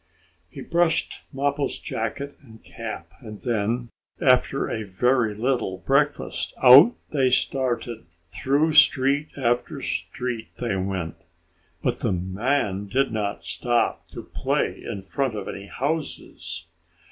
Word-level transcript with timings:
He 0.49 0.61
brushed 0.61 1.21
Mappo's 1.31 1.77
jacket 1.77 2.35
and 2.41 2.63
cap, 2.63 3.11
and 3.19 3.39
then, 3.41 3.89
after 4.19 4.67
a 4.67 4.81
very 4.81 5.35
little 5.35 5.77
breakfast, 5.77 6.55
out 6.63 6.95
they 7.11 7.29
started. 7.29 8.07
Through 8.31 8.73
street 8.73 9.27
after 9.37 9.79
street 9.79 10.55
they 10.59 10.75
went, 10.75 11.17
but 11.83 11.99
the 11.99 12.13
man 12.13 12.87
did 12.87 13.11
not 13.13 13.43
stop 13.43 14.07
to 14.07 14.23
play 14.23 14.83
in 14.83 15.03
front 15.03 15.35
of 15.35 15.47
any 15.47 15.67
houses. 15.67 16.65